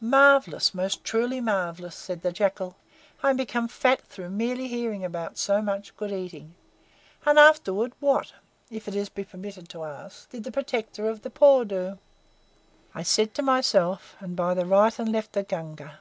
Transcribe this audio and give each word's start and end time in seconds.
"Marvellous! 0.00 0.74
Most 0.74 1.04
truly 1.04 1.40
marvellous!" 1.40 1.94
said 1.94 2.22
the 2.22 2.32
Jackal. 2.32 2.74
"I 3.22 3.30
am 3.30 3.36
become 3.36 3.68
fat 3.68 4.02
through 4.02 4.30
merely 4.30 4.66
hearing 4.66 5.04
about 5.04 5.38
so 5.38 5.62
much 5.62 5.96
good 5.96 6.10
eating. 6.10 6.56
And 7.24 7.38
afterward 7.38 7.92
what, 8.00 8.32
if 8.70 8.88
it 8.88 9.14
be 9.14 9.22
permitted 9.22 9.68
to 9.68 9.84
ask, 9.84 10.30
did 10.30 10.42
the 10.42 10.50
Protector 10.50 11.08
of 11.08 11.22
the 11.22 11.30
Poor 11.30 11.64
do?" 11.64 12.00
"I 12.92 13.04
said 13.04 13.34
to 13.34 13.42
myself 13.42 14.16
and 14.18 14.34
by 14.34 14.52
the 14.54 14.66
Right 14.66 14.98
and 14.98 15.12
Left 15.12 15.36
of 15.36 15.46
Gunga! 15.46 16.00